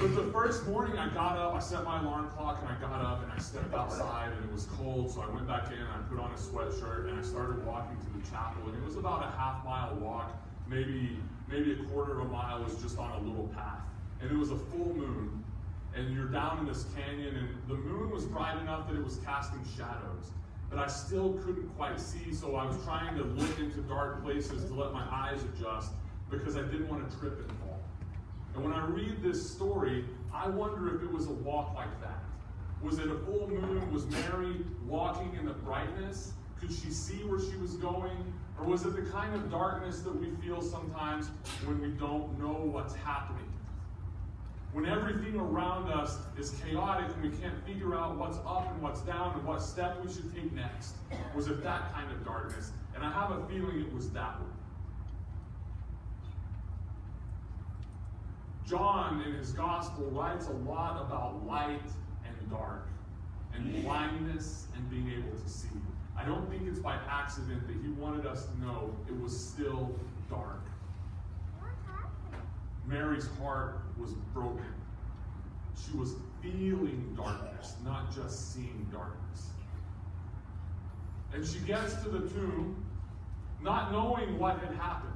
But 0.00 0.14
the 0.14 0.32
first 0.32 0.66
morning 0.68 0.96
I 0.96 1.12
got 1.12 1.36
up, 1.36 1.52
I 1.52 1.58
set 1.58 1.84
my 1.84 2.00
alarm 2.00 2.30
clock 2.30 2.60
and 2.62 2.70
I 2.70 2.80
got 2.80 3.04
up 3.04 3.22
and 3.22 3.30
I 3.30 3.38
stepped 3.38 3.74
outside 3.74 4.32
and 4.32 4.44
it 4.44 4.52
was 4.52 4.64
cold, 4.66 5.10
so 5.10 5.20
I 5.20 5.28
went 5.28 5.46
back 5.46 5.66
in 5.66 5.78
and 5.78 5.88
I 5.88 5.98
put 6.08 6.18
on 6.18 6.30
a 6.30 6.36
sweatshirt 6.36 7.10
and 7.10 7.18
I 7.18 7.22
started 7.22 7.66
walking 7.66 7.98
to 7.98 8.18
the 8.18 8.30
chapel 8.30 8.62
and 8.68 8.76
it 8.80 8.82
was 8.82 8.96
about 8.96 9.24
a 9.24 9.30
half 9.36 9.62
mile 9.62 9.96
walk, 9.96 10.30
maybe 10.68 11.18
maybe 11.50 11.72
a 11.72 11.84
quarter 11.92 12.20
of 12.20 12.26
a 12.26 12.28
mile 12.30 12.62
was 12.62 12.80
just 12.80 12.96
on 12.98 13.10
a 13.10 13.18
little 13.18 13.48
path. 13.48 13.82
And 14.22 14.30
it 14.30 14.38
was 14.38 14.52
a 14.52 14.56
full 14.56 14.94
moon 14.94 15.44
and 15.94 16.14
you're 16.14 16.28
down 16.28 16.60
in 16.60 16.66
this 16.66 16.86
canyon 16.96 17.34
and 17.36 17.48
the 17.68 17.74
moon 17.74 18.10
was 18.10 18.24
bright 18.24 18.56
enough 18.62 18.88
that 18.88 18.96
it 18.96 19.04
was 19.04 19.18
casting 19.26 19.60
shadows. 19.76 20.30
But 20.70 20.78
I 20.78 20.86
still 20.86 21.32
couldn't 21.44 21.68
quite 21.76 22.00
see, 22.00 22.32
so 22.32 22.54
I 22.54 22.64
was 22.64 22.76
trying 22.84 23.16
to 23.16 23.24
look 23.24 23.58
into 23.58 23.80
dark 23.82 24.22
places 24.22 24.64
to 24.66 24.74
let 24.74 24.92
my 24.92 25.04
eyes 25.10 25.40
adjust 25.42 25.90
because 26.30 26.56
I 26.56 26.62
didn't 26.62 26.88
want 26.88 27.10
to 27.10 27.18
trip 27.18 27.40
and 27.40 27.58
fall. 27.58 27.80
And 28.54 28.64
when 28.64 28.72
I 28.72 28.86
read 28.86 29.20
this 29.20 29.50
story, 29.50 30.04
I 30.32 30.48
wonder 30.48 30.94
if 30.94 31.02
it 31.02 31.12
was 31.12 31.26
a 31.26 31.32
walk 31.32 31.74
like 31.74 32.00
that. 32.00 32.22
Was 32.82 32.98
it 33.00 33.08
a 33.08 33.18
full 33.18 33.48
moon? 33.48 33.92
Was 33.92 34.06
Mary 34.06 34.64
walking 34.86 35.36
in 35.38 35.46
the 35.46 35.52
brightness? 35.52 36.32
Could 36.60 36.70
she 36.70 36.90
see 36.90 37.24
where 37.24 37.40
she 37.40 37.56
was 37.56 37.74
going? 37.74 38.32
Or 38.58 38.66
was 38.66 38.84
it 38.84 38.94
the 38.94 39.10
kind 39.10 39.34
of 39.34 39.50
darkness 39.50 40.00
that 40.00 40.14
we 40.14 40.30
feel 40.42 40.62
sometimes 40.62 41.28
when 41.64 41.80
we 41.80 41.88
don't 41.88 42.38
know 42.38 42.52
what's 42.52 42.94
happening? 42.94 43.49
When 44.72 44.86
everything 44.86 45.34
around 45.34 45.90
us 45.90 46.18
is 46.38 46.50
chaotic 46.62 47.10
and 47.14 47.22
we 47.22 47.36
can't 47.38 47.66
figure 47.66 47.96
out 47.96 48.16
what's 48.16 48.38
up 48.46 48.70
and 48.72 48.80
what's 48.80 49.00
down 49.00 49.34
and 49.34 49.44
what 49.44 49.60
step 49.60 49.98
we 50.04 50.12
should 50.12 50.32
take 50.32 50.52
next? 50.52 50.94
Was 51.34 51.48
it 51.48 51.62
that 51.64 51.92
kind 51.92 52.10
of 52.12 52.24
darkness? 52.24 52.70
And 52.94 53.04
I 53.04 53.10
have 53.10 53.32
a 53.32 53.44
feeling 53.48 53.80
it 53.80 53.92
was 53.92 54.10
that 54.10 54.38
one. 54.38 54.50
John, 58.64 59.22
in 59.26 59.34
his 59.34 59.50
gospel, 59.50 60.04
writes 60.12 60.46
a 60.46 60.52
lot 60.52 61.04
about 61.04 61.44
light 61.44 61.80
and 62.24 62.50
dark, 62.50 62.86
and 63.52 63.82
blindness 63.82 64.66
and 64.76 64.88
being 64.88 65.10
able 65.10 65.36
to 65.36 65.48
see. 65.48 65.68
I 66.16 66.24
don't 66.24 66.48
think 66.48 66.68
it's 66.68 66.78
by 66.78 66.96
accident 67.08 67.66
that 67.66 67.76
he 67.82 67.88
wanted 68.00 68.26
us 68.26 68.44
to 68.44 68.60
know 68.60 68.94
it 69.08 69.20
was 69.20 69.36
still 69.36 69.90
dark. 70.28 70.60
Mary's 72.90 73.28
heart 73.40 73.80
was 73.98 74.12
broken. 74.34 74.74
she 75.76 75.96
was 75.96 76.14
feeling 76.42 77.14
darkness, 77.16 77.76
not 77.84 78.14
just 78.14 78.52
seeing 78.52 78.86
darkness. 78.92 79.50
And 81.32 81.46
she 81.46 81.60
gets 81.60 81.94
to 82.02 82.08
the 82.08 82.28
tomb, 82.28 82.84
not 83.62 83.92
knowing 83.92 84.38
what 84.38 84.58
had 84.58 84.74
happened. 84.76 85.12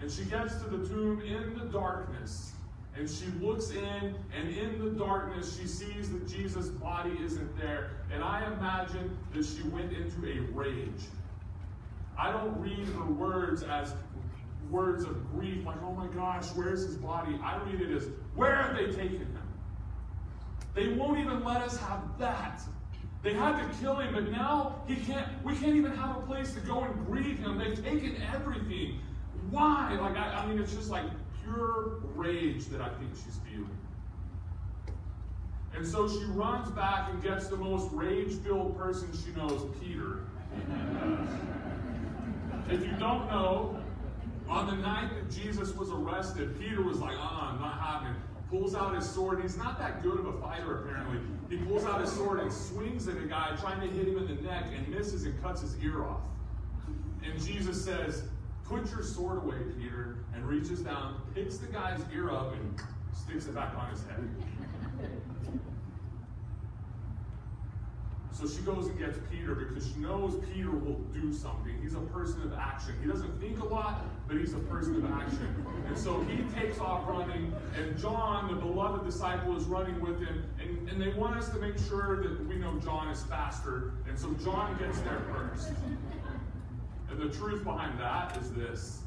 And 0.00 0.10
she 0.10 0.24
gets 0.24 0.54
to 0.62 0.68
the 0.68 0.86
tomb 0.88 1.20
in 1.22 1.58
the 1.58 1.64
darkness. 1.64 2.52
And 2.96 3.10
she 3.10 3.26
looks 3.44 3.70
in, 3.70 4.14
and 4.36 4.48
in 4.48 4.78
the 4.78 4.90
darkness, 4.90 5.58
she 5.58 5.66
sees 5.66 6.10
that 6.12 6.28
Jesus' 6.28 6.68
body 6.68 7.16
isn't 7.20 7.58
there. 7.58 7.90
And 8.12 8.22
I 8.22 8.46
imagine 8.46 9.16
that 9.34 9.44
she 9.44 9.62
went 9.68 9.92
into 9.92 10.26
a 10.26 10.40
rage. 10.52 11.04
I 12.16 12.32
don't 12.32 12.60
read 12.60 12.86
her 12.86 13.04
words 13.04 13.62
as 13.62 13.92
words 14.70 15.04
of 15.04 15.30
grief, 15.32 15.64
like, 15.64 15.82
oh 15.82 15.92
my 15.92 16.06
gosh, 16.08 16.46
where's 16.54 16.82
his 16.82 16.96
body? 16.96 17.38
I 17.42 17.56
read 17.64 17.80
it 17.80 17.90
as, 17.90 18.08
where 18.34 18.54
have 18.54 18.76
they 18.76 18.86
taken 18.86 19.20
him? 19.20 19.42
They 20.74 20.88
won't 20.88 21.18
even 21.18 21.42
let 21.44 21.62
us 21.62 21.76
have 21.78 22.02
that. 22.18 22.60
They 23.22 23.34
had 23.34 23.58
to 23.58 23.78
kill 23.78 23.96
him, 23.96 24.14
but 24.14 24.30
now 24.30 24.82
he 24.86 24.96
can't, 24.96 25.26
we 25.42 25.56
can't 25.56 25.74
even 25.74 25.92
have 25.92 26.16
a 26.16 26.20
place 26.20 26.54
to 26.54 26.60
go 26.60 26.84
and 26.84 27.06
grieve 27.06 27.38
him. 27.38 27.58
They've 27.58 27.82
taken 27.82 28.16
everything. 28.32 29.00
Why? 29.50 29.98
Like, 30.00 30.16
I, 30.16 30.34
I 30.34 30.46
mean, 30.46 30.58
it's 30.58 30.72
just 30.72 30.90
like 30.90 31.04
pure 31.42 32.00
rage 32.14 32.66
that 32.66 32.80
I 32.80 32.88
think 32.90 33.10
she's 33.12 33.40
feeling. 33.44 33.76
And 35.74 35.86
so 35.86 36.08
she 36.08 36.24
runs 36.26 36.70
back 36.70 37.10
and 37.10 37.22
gets 37.22 37.48
the 37.48 37.56
most 37.56 37.90
rage 37.92 38.34
filled 38.44 38.78
person 38.78 39.08
she 39.12 39.38
knows, 39.38 39.66
Peter. 39.80 40.20
if 42.70 42.84
you 42.84 42.92
don't 42.98 43.26
know, 43.30 43.77
on 44.48 44.66
the 44.66 44.76
night 44.76 45.10
that 45.14 45.30
Jesus 45.30 45.74
was 45.74 45.90
arrested, 45.90 46.58
Peter 46.58 46.82
was 46.82 46.98
like, 46.98 47.16
ah, 47.18 47.52
I'm 47.52 47.60
not 47.60 47.78
having 47.80 48.14
it. 48.14 48.22
Pulls 48.50 48.74
out 48.74 48.94
his 48.94 49.08
sword. 49.08 49.42
He's 49.42 49.58
not 49.58 49.78
that 49.78 50.02
good 50.02 50.18
of 50.18 50.26
a 50.26 50.32
fighter, 50.40 50.78
apparently. 50.78 51.18
He 51.50 51.58
pulls 51.58 51.84
out 51.84 52.00
his 52.00 52.10
sword 52.10 52.40
and 52.40 52.50
swings 52.50 53.06
at 53.06 53.18
a 53.18 53.26
guy, 53.26 53.54
trying 53.60 53.80
to 53.80 53.94
hit 53.94 54.08
him 54.08 54.16
in 54.16 54.26
the 54.26 54.42
neck, 54.42 54.64
and 54.74 54.88
misses 54.88 55.24
and 55.24 55.40
cuts 55.42 55.60
his 55.60 55.76
ear 55.82 56.04
off. 56.04 56.20
And 57.22 57.42
Jesus 57.44 57.84
says, 57.84 58.22
Put 58.64 58.90
your 58.90 59.02
sword 59.02 59.44
away, 59.44 59.58
Peter, 59.78 60.16
and 60.34 60.46
reaches 60.46 60.80
down, 60.80 61.20
picks 61.34 61.58
the 61.58 61.66
guy's 61.66 62.00
ear 62.14 62.30
up, 62.30 62.54
and 62.54 62.80
sticks 63.12 63.46
it 63.46 63.54
back 63.54 63.74
on 63.76 63.90
his 63.90 64.02
head. 64.04 64.28
So 68.38 68.46
she 68.46 68.60
goes 68.60 68.86
and 68.86 68.96
gets 68.96 69.18
Peter 69.32 69.56
because 69.56 69.88
she 69.88 69.98
knows 69.98 70.38
Peter 70.54 70.70
will 70.70 71.00
do 71.12 71.32
something. 71.32 71.74
He's 71.82 71.94
a 71.94 72.00
person 72.12 72.40
of 72.42 72.52
action. 72.52 72.94
He 73.02 73.08
doesn't 73.08 73.40
think 73.40 73.58
a 73.58 73.64
lot, 73.64 74.04
but 74.28 74.36
he's 74.36 74.54
a 74.54 74.60
person 74.60 74.94
of 74.94 75.10
action. 75.10 75.66
And 75.88 75.98
so 75.98 76.20
he 76.20 76.44
takes 76.56 76.78
off 76.78 77.08
running, 77.08 77.52
and 77.76 77.98
John, 77.98 78.54
the 78.54 78.60
beloved 78.60 79.04
disciple, 79.04 79.56
is 79.56 79.64
running 79.64 80.00
with 80.00 80.20
him. 80.20 80.44
And, 80.62 80.88
and 80.88 81.02
they 81.02 81.08
want 81.18 81.36
us 81.36 81.48
to 81.48 81.58
make 81.58 81.80
sure 81.88 82.22
that 82.22 82.46
we 82.46 82.54
know 82.54 82.78
John 82.78 83.08
is 83.08 83.24
faster. 83.24 83.94
And 84.08 84.16
so 84.16 84.32
John 84.44 84.78
gets 84.78 85.00
there 85.00 85.20
first. 85.34 85.70
And 87.10 87.18
the 87.18 87.36
truth 87.36 87.64
behind 87.64 87.98
that 87.98 88.36
is 88.36 88.52
this. 88.52 89.00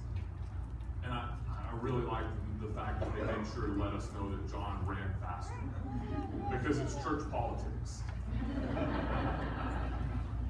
And 1.05 1.13
I, 1.13 1.29
I 1.50 1.75
really 1.79 2.01
like 2.01 2.25
the 2.59 2.67
fact 2.73 3.00
that 3.00 3.15
they 3.15 3.21
made 3.21 3.47
sure 3.53 3.67
to 3.67 3.81
let 3.81 3.93
us 3.93 4.09
know 4.13 4.29
that 4.29 4.51
John 4.51 4.85
ran 4.85 5.15
faster. 5.21 5.53
Because 6.51 6.79
it's 6.79 7.01
church 7.01 7.23
politics. 7.31 8.01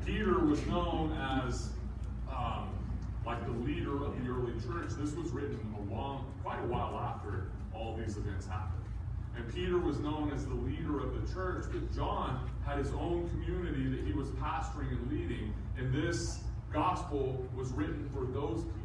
Peter 0.06 0.40
was 0.40 0.66
known 0.68 1.12
as 1.48 1.70
um, 2.30 2.70
like 3.26 3.44
the 3.46 3.52
leader 3.52 4.04
of 4.04 4.18
the 4.22 4.30
early 4.30 4.54
church. 4.54 4.92
This 4.98 5.14
was 5.16 5.30
written 5.32 5.60
a 5.78 5.94
long, 5.94 6.26
quite 6.44 6.60
a 6.60 6.68
while 6.68 7.00
after 7.00 7.52
all 7.74 7.96
these 7.96 8.18
events 8.18 8.48
happened. 8.48 8.84
And 9.36 9.54
Peter 9.54 9.78
was 9.78 10.00
known 10.00 10.32
as 10.34 10.46
the 10.46 10.54
leader 10.54 11.00
of 11.00 11.20
the 11.20 11.34
church, 11.34 11.66
but 11.72 11.94
John 11.96 12.50
had 12.66 12.78
his 12.78 12.92
own 12.94 13.30
community 13.30 13.88
that 13.90 14.06
he 14.06 14.14
was 14.14 14.30
pastoring 14.32 14.92
and 14.92 15.12
leading. 15.12 15.54
And 15.78 15.94
this 15.94 16.40
gospel 16.72 17.46
was 17.56 17.72
written 17.72 18.10
for 18.14 18.26
those 18.26 18.64
people. 18.64 18.82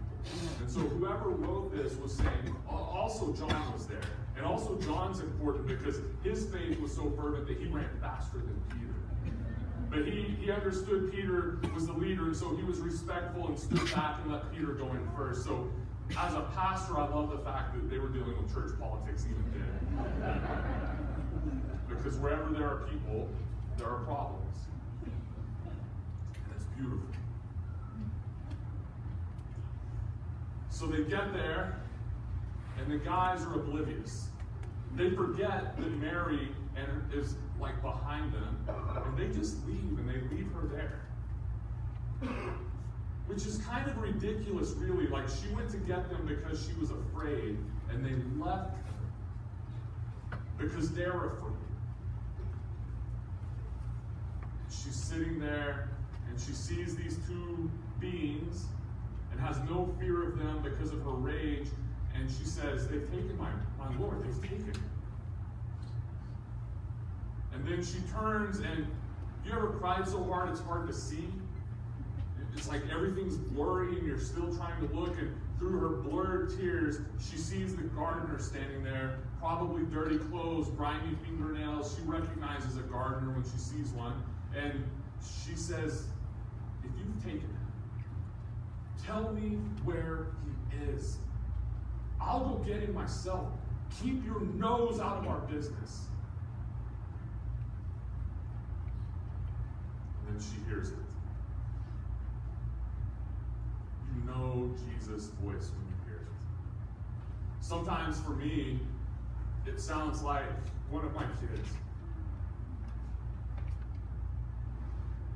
And 0.60 0.70
so 0.70 0.80
whoever 0.80 1.30
wrote 1.30 1.74
this 1.74 1.96
was 1.96 2.12
saying, 2.12 2.56
also 2.68 3.32
John 3.32 3.72
was 3.72 3.86
there. 3.86 4.00
And 4.36 4.44
also 4.44 4.78
John's 4.80 5.20
important 5.20 5.66
because 5.66 6.00
his 6.22 6.46
faith 6.46 6.78
was 6.80 6.94
so 6.94 7.10
fervent 7.16 7.46
that 7.48 7.56
he 7.58 7.66
ran 7.66 7.88
faster 8.00 8.38
than 8.38 8.60
Peter. 8.70 8.94
But 9.88 10.06
he, 10.06 10.22
he 10.40 10.50
understood 10.50 11.12
Peter 11.12 11.58
was 11.74 11.86
the 11.86 11.92
leader, 11.92 12.24
and 12.24 12.36
so 12.36 12.54
he 12.56 12.62
was 12.64 12.78
respectful 12.80 13.46
and 13.48 13.58
stood 13.58 13.94
back 13.94 14.18
and 14.22 14.32
let 14.32 14.52
Peter 14.52 14.72
go 14.72 14.90
in 14.90 15.08
first. 15.16 15.44
So, 15.44 15.70
as 16.18 16.34
a 16.34 16.42
pastor, 16.54 16.98
I 16.98 17.08
love 17.08 17.30
the 17.30 17.38
fact 17.38 17.74
that 17.74 17.88
they 17.90 17.98
were 17.98 18.08
dealing 18.08 18.36
with 18.40 18.52
church 18.52 18.72
politics 18.78 19.24
even 19.24 19.44
then. 19.52 20.40
because 21.88 22.18
wherever 22.18 22.50
there 22.50 22.66
are 22.66 22.86
people, 22.90 23.28
there 23.76 23.88
are 23.88 24.00
problems. 24.00 24.56
And 25.04 26.52
it's 26.54 26.64
beautiful. 26.76 27.06
So 30.76 30.84
they 30.84 31.04
get 31.04 31.32
there, 31.32 31.80
and 32.78 32.92
the 32.92 32.98
guys 32.98 33.42
are 33.44 33.54
oblivious. 33.54 34.28
They 34.94 35.08
forget 35.08 35.74
that 35.74 35.90
Mary 35.92 36.50
and 36.76 37.14
is 37.14 37.36
like 37.58 37.80
behind 37.80 38.30
them, 38.34 38.58
and 39.06 39.16
they 39.16 39.34
just 39.34 39.66
leave 39.66 39.98
and 39.98 40.06
they 40.06 40.36
leave 40.36 40.52
her 40.52 40.68
there. 40.68 41.00
Which 43.26 43.46
is 43.46 43.56
kind 43.56 43.88
of 43.88 43.96
ridiculous, 43.96 44.72
really. 44.72 45.06
Like 45.06 45.30
she 45.30 45.48
went 45.54 45.70
to 45.70 45.78
get 45.78 46.10
them 46.10 46.26
because 46.26 46.66
she 46.66 46.78
was 46.78 46.90
afraid, 46.90 47.56
and 47.88 48.04
they 48.04 48.12
left 48.38 48.76
because 50.58 50.92
they're 50.92 51.24
afraid. 51.24 51.54
She's 54.68 54.94
sitting 54.94 55.38
there 55.38 55.88
and 56.28 56.38
she 56.38 56.52
sees 56.52 56.96
these 56.96 57.18
two 57.26 57.70
beings 57.98 58.66
and 59.36 59.46
has 59.46 59.58
no 59.68 59.92
fear 59.98 60.28
of 60.28 60.38
them 60.38 60.60
because 60.62 60.92
of 60.92 61.02
her 61.02 61.10
rage. 61.10 61.68
And 62.14 62.30
she 62.30 62.44
says, 62.44 62.88
They've 62.88 63.08
taken 63.10 63.36
my, 63.36 63.50
my 63.78 63.94
Lord, 63.98 64.24
they've 64.24 64.42
taken 64.42 64.64
him. 64.64 64.90
And 67.52 67.66
then 67.66 67.84
she 67.84 67.98
turns 68.12 68.58
and 68.58 68.86
you 69.44 69.52
ever 69.52 69.68
cried 69.68 70.06
so 70.08 70.22
hard 70.24 70.50
it's 70.50 70.60
hard 70.60 70.86
to 70.88 70.92
see? 70.92 71.28
It's 72.54 72.68
like 72.68 72.82
everything's 72.90 73.36
blurry 73.36 73.96
and 73.98 74.06
you're 74.06 74.18
still 74.18 74.54
trying 74.56 74.86
to 74.86 74.94
look 74.94 75.18
and 75.18 75.34
through 75.58 75.78
her 75.78 75.88
blurred 75.88 76.58
tears, 76.58 76.98
she 77.18 77.38
sees 77.38 77.76
the 77.76 77.82
gardener 77.82 78.38
standing 78.38 78.82
there, 78.82 79.20
probably 79.40 79.84
dirty 79.84 80.18
clothes, 80.18 80.68
grimy 80.76 81.16
fingernails. 81.24 81.96
She 81.96 82.02
recognizes 82.02 82.76
a 82.76 82.82
gardener 82.82 83.32
when 83.32 83.42
she 83.44 83.56
sees 83.56 83.88
one. 83.92 84.22
And 84.54 84.84
she 85.22 85.56
says, 85.56 86.06
If 86.84 86.90
you've 86.98 87.24
taken 87.24 87.55
tell 89.06 89.32
me 89.32 89.58
where 89.84 90.26
he 90.42 90.92
is. 90.92 91.18
I'll 92.20 92.40
go 92.40 92.54
get 92.64 92.80
him 92.80 92.94
myself. 92.94 93.48
Keep 94.02 94.24
your 94.24 94.40
nose 94.40 95.00
out 95.00 95.18
of 95.18 95.28
our 95.28 95.38
business. 95.40 96.06
and 100.26 100.40
then 100.40 100.46
she 100.46 100.68
hears 100.68 100.88
it. 100.88 100.96
You 104.14 104.30
know 104.30 104.74
Jesus' 104.74 105.26
voice 105.42 105.70
when 105.70 105.86
you 105.86 105.96
hear 106.06 106.16
it. 106.16 106.28
Sometimes 107.60 108.20
for 108.20 108.30
me, 108.30 108.80
it 109.66 109.80
sounds 109.80 110.22
like 110.22 110.44
one 110.90 111.04
of 111.04 111.14
my 111.14 111.24
kids. 111.40 111.68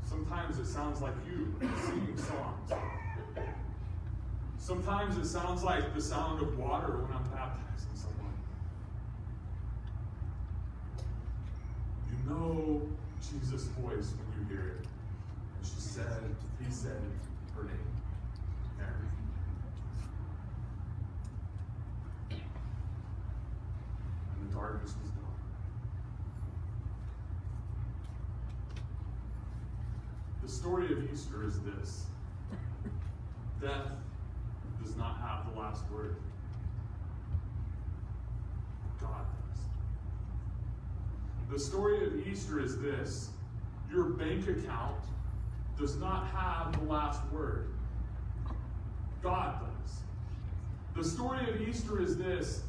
Sometimes 0.08 0.58
it 0.58 0.66
sounds 0.66 1.00
like 1.00 1.14
you 1.26 1.54
singing 1.86 2.16
songs. 2.16 2.72
Sometimes 4.60 5.16
it 5.16 5.24
sounds 5.24 5.64
like 5.64 5.94
the 5.94 6.00
sound 6.00 6.42
of 6.42 6.58
water 6.58 6.98
when 6.98 7.10
I'm 7.16 7.24
baptizing 7.30 7.94
someone. 7.94 8.34
You 12.10 12.18
know 12.30 12.82
Jesus' 13.20 13.64
voice 13.64 14.12
when 14.12 14.26
you 14.38 14.44
hear 14.54 14.66
it. 14.66 14.86
And 15.56 15.64
she 15.64 15.80
said, 15.80 16.36
he 16.62 16.70
said 16.70 17.00
her 17.56 17.64
name, 17.64 17.72
Mary. 18.78 18.92
And 22.30 22.40
the 24.50 24.54
darkness 24.54 24.94
was 25.02 25.10
gone. 25.10 25.24
The 30.42 30.48
story 30.48 30.92
of 30.92 31.10
Easter 31.10 31.46
is 31.46 31.58
this 31.60 32.04
death 33.60 33.92
the 35.52 35.60
last 35.60 35.82
word. 35.90 36.16
God 39.00 39.24
does. 39.48 39.60
The 41.52 41.58
story 41.58 42.06
of 42.06 42.26
Easter 42.26 42.60
is 42.60 42.78
this 42.78 43.30
your 43.90 44.04
bank 44.04 44.46
account 44.48 45.02
does 45.78 45.96
not 45.96 46.26
have 46.28 46.78
the 46.78 46.84
last 46.84 47.20
word. 47.32 47.68
God 49.22 49.60
does. 49.60 50.00
The 50.94 51.08
story 51.08 51.48
of 51.50 51.60
Easter 51.60 52.00
is 52.00 52.16
this 52.16 52.62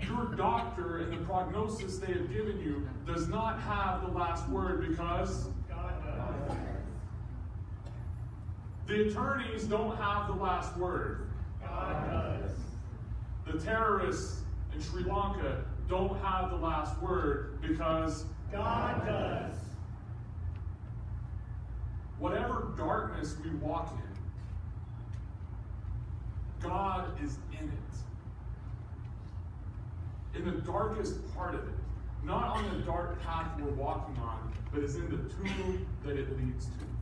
Your 0.00 0.26
doctor 0.36 0.98
and 0.98 1.12
the 1.12 1.24
prognosis 1.24 1.98
they 1.98 2.12
have 2.12 2.32
given 2.32 2.60
you 2.60 2.88
does 3.06 3.28
not 3.28 3.60
have 3.60 4.02
the 4.02 4.08
last 4.08 4.48
word 4.48 4.88
because 4.88 5.48
the 8.86 9.08
attorneys 9.08 9.64
don't 9.64 9.96
have 9.96 10.26
the 10.26 10.34
last 10.34 10.76
word. 10.76 11.28
God 11.74 12.10
does. 12.10 12.52
The 13.46 13.64
terrorists 13.64 14.40
in 14.74 14.80
Sri 14.80 15.02
Lanka 15.04 15.64
don't 15.88 16.18
have 16.22 16.50
the 16.50 16.56
last 16.56 17.00
word 17.02 17.58
because 17.60 18.24
God 18.52 19.04
does. 19.06 19.56
whatever 22.18 22.72
darkness 22.76 23.36
we 23.44 23.50
walk 23.56 23.92
in, 23.92 23.98
God 26.66 27.10
is 27.22 27.38
in 27.60 27.68
it. 27.68 27.94
In 30.38 30.44
the 30.44 30.62
darkest 30.62 31.34
part 31.34 31.54
of 31.54 31.68
it. 31.68 31.74
Not 32.24 32.56
on 32.56 32.64
the 32.74 32.82
dark 32.86 33.22
path 33.22 33.50
we're 33.60 33.70
walking 33.72 34.16
on, 34.22 34.52
but 34.72 34.82
is 34.82 34.96
in 34.96 35.10
the 35.10 35.18
tomb 35.34 35.86
that 36.04 36.16
it 36.16 36.34
leads 36.38 36.64
to. 36.64 36.93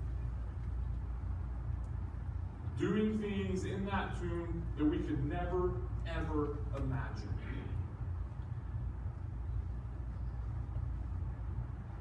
Doing 2.82 3.18
things 3.20 3.64
in 3.64 3.86
that 3.86 4.18
tomb 4.20 4.60
that 4.76 4.84
we 4.84 4.98
could 4.98 5.24
never, 5.30 5.70
ever 6.04 6.56
imagine. 6.76 7.32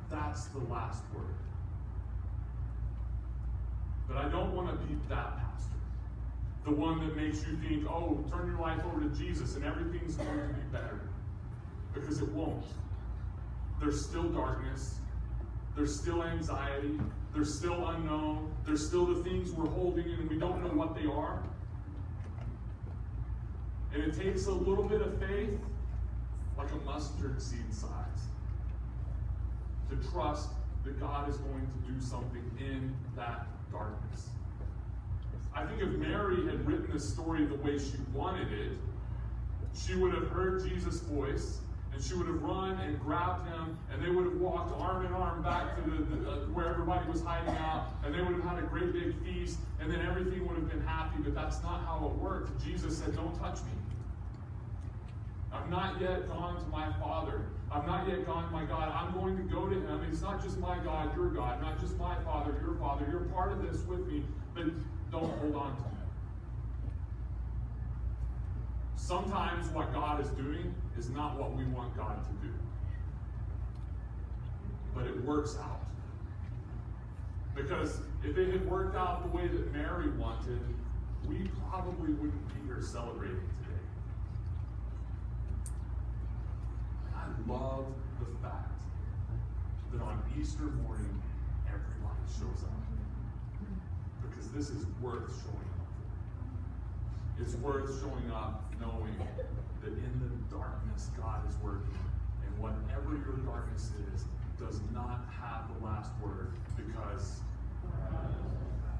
That's 0.09 0.45
the 0.47 0.59
last 0.59 1.03
word. 1.15 1.35
But 4.07 4.17
I 4.17 4.29
don't 4.29 4.55
want 4.55 4.69
to 4.69 4.87
be 4.87 4.95
that 5.07 5.37
pastor. 5.37 5.77
The 6.65 6.71
one 6.71 6.99
that 7.07 7.15
makes 7.15 7.45
you 7.45 7.57
think, 7.57 7.85
oh, 7.87 8.25
turn 8.31 8.47
your 8.47 8.59
life 8.59 8.81
over 8.83 9.01
to 9.01 9.09
Jesus 9.15 9.55
and 9.55 9.63
everything's 9.63 10.15
going 10.15 10.29
to 10.29 10.47
be 10.47 10.61
better. 10.71 11.01
Because 11.93 12.21
it 12.21 12.29
won't. 12.29 12.65
There's 13.79 14.03
still 14.03 14.29
darkness. 14.29 14.95
There's 15.75 15.97
still 15.97 16.23
anxiety. 16.23 16.99
There's 17.33 17.53
still 17.53 17.87
unknown. 17.87 18.53
There's 18.65 18.85
still 18.85 19.05
the 19.05 19.23
things 19.23 19.51
we're 19.51 19.69
holding 19.69 20.05
and 20.05 20.29
we 20.29 20.37
don't 20.37 20.61
know 20.61 20.69
what 20.69 20.95
they 20.95 21.05
are. 21.05 21.41
And 23.93 24.03
it 24.03 24.17
takes 24.17 24.47
a 24.47 24.51
little 24.51 24.83
bit 24.83 25.01
of 25.01 25.19
faith, 25.19 25.59
like 26.57 26.71
a 26.71 26.75
mustard 26.85 27.41
seed 27.41 27.73
size, 27.73 27.89
to 29.89 29.95
trust 30.11 30.49
that 30.83 30.99
God 30.99 31.29
is 31.29 31.37
going 31.37 31.67
to 31.67 31.91
do 31.91 31.99
something 31.99 32.43
in 32.59 32.95
that 33.15 33.47
darkness. 33.71 34.29
I 35.53 35.65
think 35.65 35.81
if 35.81 35.89
Mary 35.89 36.45
had 36.45 36.65
written 36.65 36.89
this 36.93 37.07
story 37.07 37.45
the 37.45 37.55
way 37.55 37.77
she 37.77 37.97
wanted 38.13 38.51
it, 38.53 38.71
she 39.73 39.95
would 39.95 40.13
have 40.13 40.29
heard 40.29 40.67
Jesus' 40.67 41.01
voice 41.01 41.59
and 41.93 42.03
she 42.03 42.13
would 42.13 42.27
have 42.27 42.41
run 42.41 42.79
and 42.79 42.99
grabbed 42.99 43.47
him 43.47 43.77
and 43.91 44.03
they 44.03 44.09
would 44.09 44.25
have 44.25 44.35
walked 44.35 44.71
arm 44.79 45.05
in 45.05 45.13
arm 45.13 45.41
back 45.41 45.75
to 45.75 45.89
the, 45.89 45.97
the 46.15 46.29
uh, 46.29 46.35
where 46.53 46.67
everybody 46.67 47.07
was 47.09 47.21
hiding 47.21 47.55
out 47.57 47.89
and 48.05 48.13
they 48.13 48.21
would 48.21 48.33
have 48.33 48.43
had 48.43 48.59
a 48.59 48.67
great 48.67 48.93
big 48.93 49.15
feast 49.23 49.59
and 49.79 49.91
then 49.91 50.01
everything 50.01 50.47
would 50.47 50.55
have 50.55 50.69
been 50.69 50.81
happy 50.81 51.17
but 51.23 51.35
that's 51.35 51.61
not 51.61 51.81
how 51.85 52.05
it 52.05 52.21
worked. 52.21 52.63
Jesus 52.63 52.97
said 52.97 53.15
don't 53.15 53.37
touch 53.39 53.57
me. 53.63 53.71
I've 55.53 55.69
not 55.69 55.99
yet 55.99 56.29
gone 56.29 56.63
to 56.63 56.67
my 56.69 56.91
father. 56.93 57.41
I've 57.71 57.85
not 57.85 58.07
yet 58.07 58.25
gone 58.25 58.45
to 58.45 58.51
my 58.51 58.63
god. 58.63 58.89
I'm 58.89 59.13
going 59.13 59.35
to 59.35 59.43
go 59.43 59.67
to 59.67 59.75
him. 59.75 60.05
It's 60.09 60.21
not 60.21 60.41
just 60.41 60.57
my 60.59 60.77
god 60.79 61.15
your 61.15 61.27
god 61.27 61.61
not 61.61 61.79
just 61.79 61.97
my 61.97 62.15
father 62.23 62.55
your 62.65 62.75
father. 62.75 63.05
You're 63.11 63.25
part 63.35 63.51
of 63.51 63.61
this 63.69 63.81
with 63.83 64.07
me 64.07 64.23
but 64.53 64.65
don't 65.11 65.31
hold 65.39 65.55
on 65.55 65.75
to 65.75 65.81
me 65.81 65.87
Sometimes 68.95 69.67
what 69.69 69.91
God 69.93 70.21
is 70.21 70.29
doing 70.29 70.73
is 70.97 71.09
not 71.09 71.39
what 71.39 71.55
we 71.55 71.63
want 71.65 71.95
God 71.95 72.23
to 72.23 72.47
do. 72.47 72.53
But 74.93 75.05
it 75.05 75.23
works 75.23 75.57
out. 75.61 75.81
Because 77.55 77.99
if 78.23 78.37
it 78.37 78.51
had 78.51 78.69
worked 78.69 78.95
out 78.95 79.23
the 79.23 79.35
way 79.35 79.47
that 79.47 79.73
Mary 79.73 80.09
wanted, 80.11 80.59
we 81.27 81.49
probably 81.69 82.13
wouldn't 82.13 82.47
be 82.47 82.67
here 82.67 82.81
celebrating 82.81 83.37
today. 83.37 83.81
I 87.15 87.51
love 87.51 87.85
the 88.19 88.25
fact 88.41 88.81
that 89.91 90.01
on 90.01 90.21
Easter 90.39 90.63
morning, 90.63 91.21
everybody 91.67 92.25
shows 92.27 92.63
up. 92.63 92.69
Because 94.29 94.49
this 94.51 94.69
is 94.69 94.85
worth 95.01 95.29
showing 95.43 95.69
up. 95.79 95.80
It's 97.41 97.55
worth 97.55 97.99
showing 97.99 98.29
up 98.31 98.71
knowing 98.79 99.15
that 99.81 99.87
in 99.87 100.19
the 100.19 100.29
darkness, 100.55 101.09
God 101.19 101.41
is 101.49 101.55
working. 101.63 101.97
And 102.45 102.55
whatever 102.59 103.17
your 103.17 103.37
darkness 103.45 103.89
is, 104.13 104.25
does 104.59 104.79
not 104.93 105.25
have 105.41 105.63
the 105.73 105.79
last 105.85 106.11
word 106.23 106.51
because. 106.77 107.41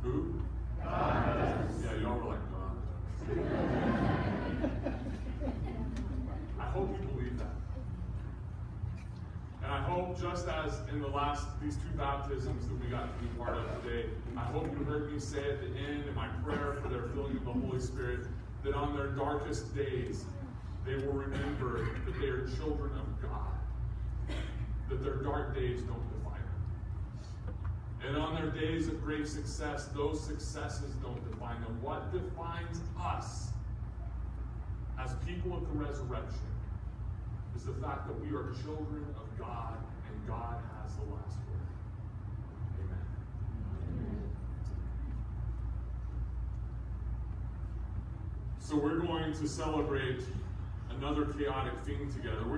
Who? 0.01 0.41
God. 0.84 1.69
Yeah, 1.84 1.95
y'all 2.01 2.17
were 2.17 2.30
like, 2.32 2.51
God. 2.51 2.77
I 6.60 6.63
hope 6.63 6.89
you 6.99 7.08
believe 7.10 7.38
that. 7.38 7.56
And 9.63 9.71
I 9.71 9.81
hope, 9.91 10.19
just 10.21 10.47
as 10.47 10.80
in 10.93 11.01
the 11.01 11.08
last, 11.08 11.47
these 11.62 11.75
two 11.75 11.97
baptisms 11.97 12.65
that 12.65 12.82
we 12.82 12.88
got 12.88 13.04
to 13.04 13.21
be 13.21 13.27
part 13.38 13.58
of 13.58 13.84
today, 13.84 14.06
I 14.38 14.45
hope 14.45 14.67
you 14.77 14.86
heard 14.86 15.12
me 15.12 15.19
say 15.19 15.39
at 15.39 15.60
the 15.60 15.67
end 15.67 16.08
in 16.08 16.15
my 16.15 16.27
prayer 16.45 16.77
for 16.82 16.88
their 16.88 17.04
filling 17.10 17.36
of 17.36 17.45
the 17.45 17.51
Holy 17.51 17.80
Spirit 17.80 18.21
that 18.63 18.73
on 18.73 18.95
their 18.95 19.08
darkest 19.08 19.75
days, 19.75 20.23
they 20.86 20.95
will 20.95 21.13
remember 21.13 21.89
that 22.06 22.21
they 22.21 22.27
are 22.27 22.47
children 22.56 22.91
of 22.97 23.21
God, 23.21 24.36
that 24.89 25.04
their 25.04 25.17
dark 25.17 25.54
days 25.54 25.82
don't 25.82 26.08
define 26.17 26.39
them. 26.39 28.08
And 28.08 28.17
on 28.17 28.36
their 28.36 28.49
days 28.49 28.88
of 28.88 29.04
great 29.04 29.27
success, 29.27 29.89
those 29.93 30.23
successes 30.23 30.93
don't 31.04 31.30
define 31.30 31.60
them. 31.62 31.77
What 31.82 32.13
defines 32.13 32.80
us 32.97 33.49
as 34.97 35.15
people 35.25 35.58
of 35.58 35.67
the 35.67 35.77
resurrection 35.77 36.50
is 37.55 37.63
the 37.63 37.73
fact 37.73 38.07
that 38.07 38.19
we 38.21 38.29
are 38.35 38.53
children 38.63 39.05
of 39.17 39.39
God 39.39 39.77
and 40.07 40.27
God 40.27 40.57
has 40.81 40.95
the 40.95 41.03
last 41.13 41.37
word. 41.49 41.67
Amen. 42.83 43.05
So 48.59 48.75
we're 48.75 48.99
going 48.99 49.33
to 49.33 49.47
celebrate 49.47 50.21
another 50.97 51.25
chaotic 51.25 51.77
thing 51.79 52.11
together. 52.11 52.43
We're 52.47 52.57